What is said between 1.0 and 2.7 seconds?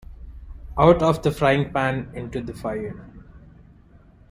of the frying-pan into the